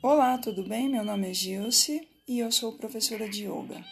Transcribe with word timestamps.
Olá, 0.00 0.38
tudo 0.38 0.62
bem? 0.62 0.88
Meu 0.88 1.04
nome 1.04 1.28
é 1.28 1.34
Gilce 1.34 2.08
e 2.24 2.38
eu 2.38 2.52
sou 2.52 2.78
professora 2.78 3.28
de 3.28 3.46
yoga. 3.46 3.84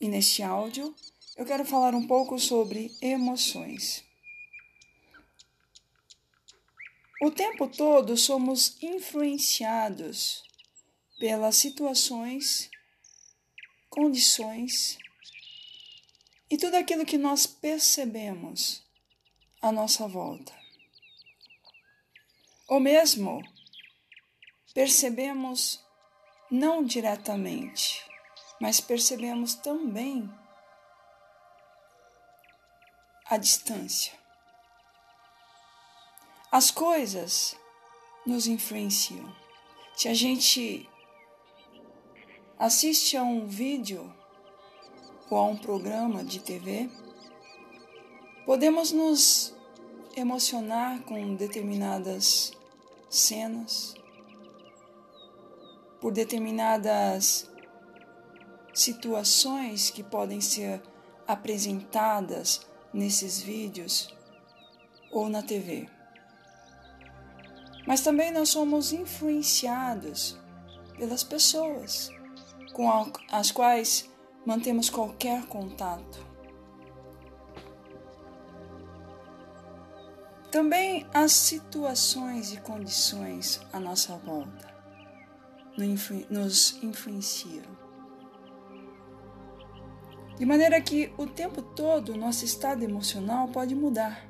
E 0.00 0.06
neste 0.06 0.44
áudio 0.44 0.94
eu 1.36 1.44
quero 1.44 1.64
falar 1.64 1.92
um 1.92 2.06
pouco 2.06 2.38
sobre 2.38 2.88
emoções. 3.02 4.04
O 7.20 7.32
tempo 7.32 7.66
todo 7.66 8.16
somos 8.16 8.80
influenciados 8.80 10.44
pelas 11.18 11.56
situações, 11.56 12.70
condições 13.90 14.98
e 16.48 16.56
tudo 16.56 16.76
aquilo 16.76 17.04
que 17.04 17.18
nós 17.18 17.44
percebemos 17.44 18.84
à 19.60 19.72
nossa 19.72 20.06
volta. 20.06 20.54
Ou 22.68 22.78
mesmo 22.78 23.42
percebemos 24.74 25.84
não 26.50 26.84
diretamente, 26.84 28.04
mas 28.60 28.80
percebemos 28.80 29.54
também 29.54 30.30
a 33.26 33.36
distância. 33.36 34.12
As 36.50 36.70
coisas 36.70 37.56
nos 38.26 38.46
influenciam. 38.46 39.34
Se 39.94 40.08
a 40.08 40.14
gente 40.14 40.88
assiste 42.58 43.16
a 43.16 43.22
um 43.22 43.46
vídeo 43.46 44.14
ou 45.30 45.38
a 45.38 45.44
um 45.44 45.56
programa 45.56 46.22
de 46.22 46.40
TV, 46.40 46.90
podemos 48.44 48.92
nos 48.92 49.54
emocionar 50.14 51.02
com 51.04 51.34
determinadas 51.34 52.52
cenas, 53.08 53.94
por 56.02 56.12
determinadas 56.12 57.48
situações 58.74 59.88
que 59.88 60.02
podem 60.02 60.40
ser 60.40 60.82
apresentadas 61.28 62.66
nesses 62.92 63.40
vídeos 63.40 64.12
ou 65.12 65.28
na 65.28 65.44
TV. 65.44 65.88
Mas 67.86 68.00
também 68.00 68.32
nós 68.32 68.48
somos 68.48 68.92
influenciados 68.92 70.36
pelas 70.98 71.22
pessoas 71.22 72.10
com 72.72 72.88
as 73.30 73.52
quais 73.52 74.10
mantemos 74.44 74.90
qualquer 74.90 75.46
contato. 75.46 76.26
Também 80.50 81.06
as 81.14 81.30
situações 81.30 82.52
e 82.52 82.56
condições 82.60 83.60
à 83.72 83.78
nossa 83.78 84.16
volta 84.16 84.81
nos 85.76 86.82
influenciam. 86.82 87.64
De 90.36 90.46
maneira 90.46 90.80
que 90.80 91.12
o 91.16 91.26
tempo 91.26 91.62
todo 91.62 92.16
nosso 92.16 92.44
estado 92.44 92.82
emocional 92.82 93.48
pode 93.48 93.74
mudar. 93.74 94.28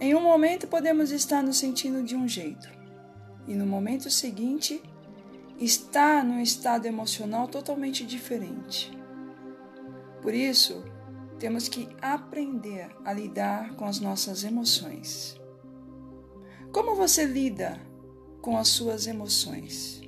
Em 0.00 0.14
um 0.14 0.22
momento 0.22 0.66
podemos 0.66 1.10
estar 1.10 1.42
nos 1.42 1.58
sentindo 1.58 2.02
de 2.02 2.16
um 2.16 2.26
jeito, 2.26 2.68
e 3.46 3.54
no 3.54 3.66
momento 3.66 4.10
seguinte 4.10 4.82
estar 5.58 6.24
num 6.24 6.40
estado 6.40 6.86
emocional 6.86 7.46
totalmente 7.46 8.04
diferente. 8.04 8.90
Por 10.20 10.34
isso, 10.34 10.84
temos 11.38 11.68
que 11.68 11.88
aprender 12.00 12.90
a 13.04 13.12
lidar 13.12 13.74
com 13.74 13.84
as 13.84 14.00
nossas 14.00 14.44
emoções. 14.44 15.40
Como 16.72 16.94
você 16.94 17.24
lida 17.24 17.80
com 18.42 18.58
as 18.58 18.68
suas 18.68 19.06
emoções. 19.06 20.02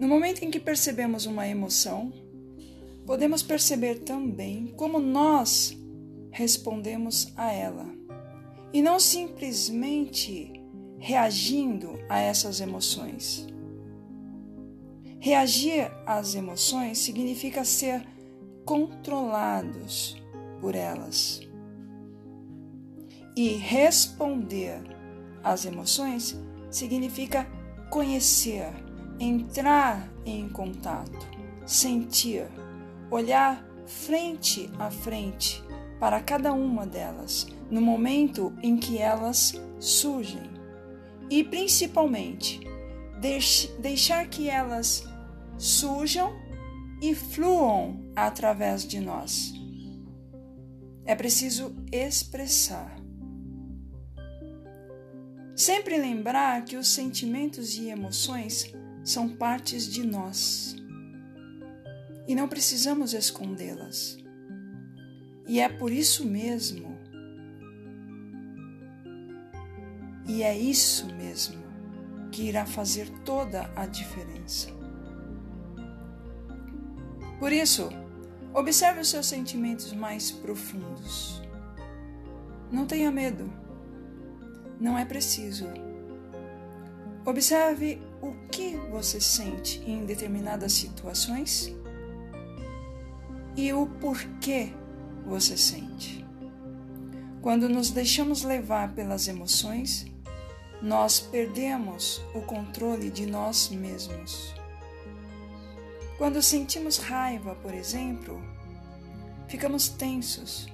No 0.00 0.08
momento 0.08 0.42
em 0.42 0.50
que 0.50 0.58
percebemos 0.58 1.26
uma 1.26 1.46
emoção, 1.46 2.12
podemos 3.06 3.42
perceber 3.42 4.00
também 4.00 4.72
como 4.76 4.98
nós 4.98 5.76
respondemos 6.30 7.32
a 7.36 7.52
ela 7.52 7.86
e 8.72 8.80
não 8.80 8.98
simplesmente 8.98 10.52
reagindo 10.98 11.98
a 12.08 12.18
essas 12.18 12.60
emoções. 12.60 13.46
Reagir 15.20 15.90
às 16.06 16.34
emoções 16.34 16.98
significa 16.98 17.64
ser 17.64 18.06
controlados 18.64 20.16
por 20.60 20.74
elas. 20.74 21.40
E 23.36 23.54
responder 23.54 24.97
as 25.48 25.64
emoções 25.64 26.38
significa 26.70 27.46
conhecer, 27.90 28.70
entrar 29.18 30.06
em 30.26 30.46
contato, 30.48 31.26
sentir, 31.64 32.46
olhar 33.10 33.66
frente 33.86 34.70
a 34.78 34.90
frente 34.90 35.64
para 35.98 36.20
cada 36.20 36.52
uma 36.52 36.86
delas 36.86 37.46
no 37.70 37.80
momento 37.80 38.52
em 38.62 38.76
que 38.76 38.98
elas 38.98 39.54
surgem 39.80 40.50
e 41.30 41.42
principalmente 41.42 42.60
deixar 43.80 44.28
que 44.28 44.50
elas 44.50 45.04
surjam 45.56 46.30
e 47.00 47.14
fluam 47.14 48.12
através 48.14 48.86
de 48.86 49.00
nós. 49.00 49.52
É 51.06 51.14
preciso 51.14 51.74
expressar 51.90 52.97
Sempre 55.58 55.98
lembrar 55.98 56.64
que 56.64 56.76
os 56.76 56.86
sentimentos 56.86 57.74
e 57.74 57.88
emoções 57.88 58.72
são 59.02 59.28
partes 59.28 59.88
de 59.88 60.06
nós 60.06 60.76
e 62.28 62.34
não 62.36 62.46
precisamos 62.46 63.12
escondê-las. 63.12 64.16
E 65.48 65.58
é 65.58 65.68
por 65.68 65.90
isso 65.90 66.24
mesmo, 66.24 66.96
e 70.28 70.44
é 70.44 70.56
isso 70.56 71.12
mesmo 71.16 71.60
que 72.30 72.42
irá 72.42 72.64
fazer 72.64 73.10
toda 73.24 73.68
a 73.74 73.84
diferença. 73.84 74.68
Por 77.40 77.50
isso, 77.50 77.88
observe 78.54 79.00
os 79.00 79.08
seus 79.08 79.26
sentimentos 79.26 79.92
mais 79.92 80.30
profundos. 80.30 81.42
Não 82.70 82.86
tenha 82.86 83.10
medo 83.10 83.66
não 84.80 84.98
é 84.98 85.04
preciso. 85.04 85.66
Observe 87.24 88.00
o 88.22 88.32
que 88.50 88.76
você 88.90 89.20
sente 89.20 89.82
em 89.86 90.06
determinadas 90.06 90.72
situações 90.72 91.74
e 93.56 93.72
o 93.72 93.86
porquê 93.86 94.72
você 95.26 95.56
sente. 95.56 96.24
Quando 97.42 97.68
nos 97.68 97.90
deixamos 97.90 98.42
levar 98.42 98.94
pelas 98.94 99.28
emoções, 99.28 100.06
nós 100.80 101.20
perdemos 101.20 102.22
o 102.34 102.40
controle 102.40 103.10
de 103.10 103.26
nós 103.26 103.68
mesmos. 103.68 104.54
Quando 106.16 106.42
sentimos 106.42 106.98
raiva, 106.98 107.54
por 107.56 107.74
exemplo, 107.74 108.42
ficamos 109.48 109.88
tensos, 109.88 110.68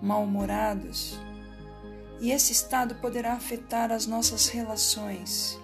mal-humorados, 0.00 1.18
e 2.20 2.30
esse 2.30 2.52
estado 2.52 2.94
poderá 2.96 3.32
afetar 3.32 3.90
as 3.90 4.06
nossas 4.06 4.48
relações. 4.48 5.58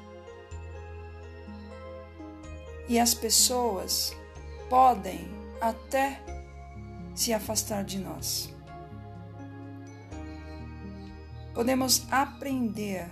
E 2.89 2.99
as 2.99 3.13
pessoas 3.13 4.17
podem 4.71 5.29
até 5.61 6.23
se 7.15 7.33
afastar 7.33 7.85
de 7.85 7.99
nós. 7.99 8.55
Podemos 11.53 12.07
aprender 12.11 13.11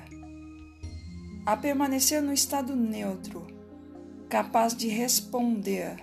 a 1.45 1.57
permanecer 1.57 2.23
no 2.23 2.33
estado 2.33 2.75
neutro, 2.75 3.47
capaz 4.29 4.75
de 4.75 4.89
responder 4.89 6.03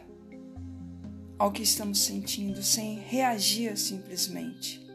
ao 1.40 1.52
que 1.52 1.64
estamos 1.64 2.04
sentindo 2.04 2.62
sem 2.62 3.00
reagir 3.00 3.76
simplesmente. 3.78 4.91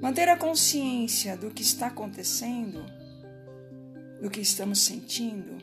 Manter 0.00 0.30
a 0.30 0.36
consciência 0.36 1.36
do 1.36 1.50
que 1.50 1.60
está 1.60 1.88
acontecendo, 1.88 2.82
do 4.22 4.30
que 4.30 4.40
estamos 4.40 4.80
sentindo, 4.80 5.58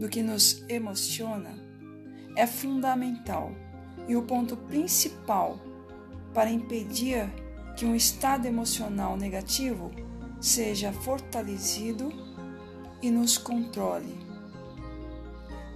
do 0.00 0.08
que 0.08 0.20
nos 0.20 0.64
emociona, 0.68 1.54
é 2.34 2.44
fundamental 2.44 3.52
e 4.08 4.16
o 4.16 4.22
ponto 4.24 4.56
principal 4.56 5.60
para 6.34 6.50
impedir 6.50 7.30
que 7.76 7.84
um 7.84 7.94
estado 7.94 8.46
emocional 8.46 9.16
negativo 9.16 9.92
seja 10.40 10.92
fortalecido 10.92 12.12
e 13.00 13.12
nos 13.12 13.38
controle. 13.38 14.18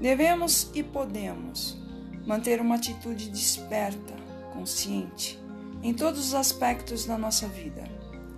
Devemos 0.00 0.72
e 0.74 0.82
podemos 0.82 1.80
manter 2.26 2.60
uma 2.60 2.74
atitude 2.74 3.30
desperta, 3.30 4.14
consciente 4.52 5.45
em 5.82 5.94
todos 5.94 6.28
os 6.28 6.34
aspectos 6.34 7.04
da 7.04 7.16
nossa 7.16 7.46
vida, 7.46 7.84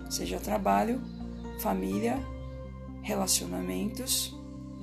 seja 0.09 0.39
trabalho, 0.39 1.01
família, 1.59 2.19
relacionamentos, 3.01 4.35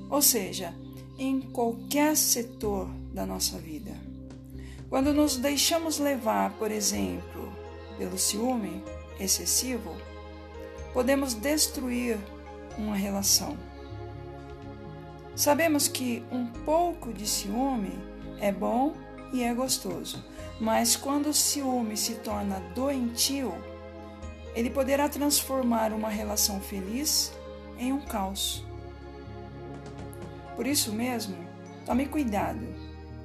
ou 0.09 0.21
seja, 0.21 0.73
em 1.17 1.41
qualquer 1.41 2.15
setor 2.15 2.87
da 3.13 3.25
nossa 3.25 3.57
vida. 3.57 3.91
Quando 4.89 5.13
nos 5.13 5.37
deixamos 5.37 5.99
levar, 5.99 6.53
por 6.53 6.71
exemplo, 6.71 7.51
pelo 7.97 8.17
ciúme 8.17 8.83
excessivo, 9.19 9.95
podemos 10.93 11.33
destruir 11.33 12.17
uma 12.77 12.95
relação. 12.95 13.57
Sabemos 15.35 15.87
que 15.87 16.23
um 16.31 16.47
pouco 16.47 17.13
de 17.13 17.27
ciúme 17.27 17.91
é 18.39 18.51
bom 18.51 18.93
e 19.33 19.43
é 19.43 19.53
gostoso, 19.53 20.23
mas 20.59 20.95
quando 20.95 21.27
o 21.29 21.33
ciúme 21.33 21.95
se 21.97 22.15
torna 22.15 22.59
doentio, 22.73 23.53
ele 24.55 24.69
poderá 24.69 25.07
transformar 25.07 25.93
uma 25.93 26.09
relação 26.09 26.59
feliz 26.59 27.31
em 27.77 27.93
um 27.93 28.01
caos. 28.01 28.65
Por 30.55 30.65
isso 30.65 30.91
mesmo, 30.91 31.37
tome 31.85 32.07
cuidado, 32.07 32.65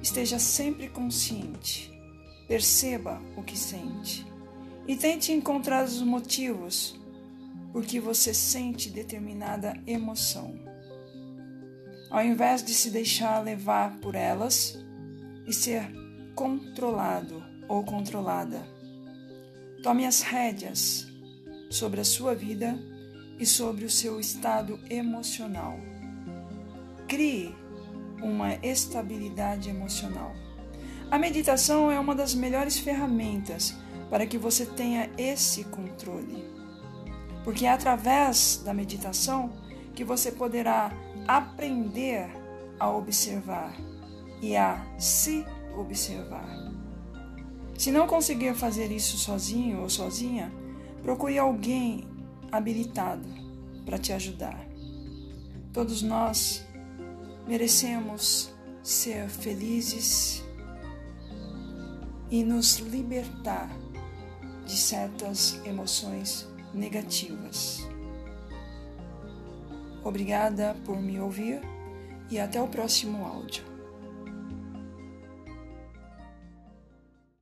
esteja 0.01 0.37
sempre 0.37 0.87
consciente, 0.87 1.91
perceba 2.47 3.19
o 3.35 3.41
que 3.41 3.57
sente 3.57 4.25
e 4.87 4.95
tente 4.95 5.31
encontrar 5.31 5.85
os 5.85 6.01
motivos 6.01 6.99
por 7.71 7.83
que 7.83 7.99
você 7.99 8.33
sente 8.33 8.89
determinada 8.89 9.73
emoção. 9.87 10.53
Ao 12.11 12.23
invés 12.23 12.63
de 12.63 12.73
se 12.73 12.91
deixar 12.91 13.39
levar 13.39 13.97
por 13.99 14.13
elas 14.13 14.82
e 15.45 15.53
ser 15.53 15.89
controlado 16.35 17.43
ou 17.67 17.83
controlada, 17.83 18.65
tome 19.81 20.05
as 20.05 20.21
rédeas 20.21 21.07
sobre 21.69 22.01
a 22.01 22.05
sua 22.05 22.35
vida 22.35 22.77
e 23.39 23.45
sobre 23.45 23.85
o 23.85 23.89
seu 23.89 24.19
estado 24.19 24.79
emocional. 24.89 25.77
Crie 27.07 27.53
uma 28.21 28.55
estabilidade 28.63 29.69
emocional. 29.69 30.33
A 31.11 31.19
meditação 31.19 31.91
é 31.91 31.99
uma 31.99 32.15
das 32.15 32.33
melhores 32.33 32.79
ferramentas 32.79 33.75
para 34.09 34.25
que 34.25 34.37
você 34.37 34.65
tenha 34.65 35.09
esse 35.17 35.63
controle. 35.65 36.43
Porque 37.43 37.65
é 37.65 37.71
através 37.71 38.61
da 38.63 38.73
meditação 38.73 39.51
que 39.93 40.03
você 40.03 40.31
poderá 40.31 40.91
aprender 41.27 42.27
a 42.79 42.89
observar 42.89 43.75
e 44.43 44.57
a 44.57 44.85
se 44.99 45.45
observar. 45.77 46.49
Se 47.77 47.91
não 47.91 48.05
conseguir 48.05 48.53
fazer 48.53 48.91
isso 48.91 49.17
sozinho 49.17 49.81
ou 49.81 49.89
sozinha, 49.89 50.51
procure 51.01 51.39
alguém 51.39 52.03
habilitado 52.51 53.25
para 53.85 53.97
te 53.97 54.11
ajudar. 54.11 54.67
Todos 55.71 56.01
nós 56.01 56.65
merecemos 57.47 58.53
ser 58.83 59.29
felizes 59.29 60.43
e 62.29 62.43
nos 62.43 62.79
libertar 62.79 63.69
de 64.65 64.75
certas 64.75 65.61
emoções 65.65 66.49
negativas. 66.73 67.87
Obrigada 70.03 70.75
por 70.85 71.01
me 71.01 71.17
ouvir 71.17 71.61
e 72.29 72.37
até 72.37 72.61
o 72.61 72.67
próximo 72.67 73.25
áudio. 73.25 73.72